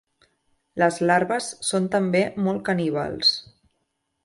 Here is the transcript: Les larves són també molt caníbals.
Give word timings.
Les 0.83 0.97
larves 1.11 1.51
són 1.69 1.85
també 1.97 2.23
molt 2.47 2.65
caníbals. 2.71 3.37